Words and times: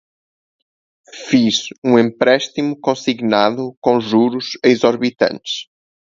Fiz 1.27 1.67
um 1.85 1.99
empréstimo 1.99 2.75
consignado 2.75 3.77
com 3.79 4.01
juros 4.01 4.57
exorbitantes 4.63 5.67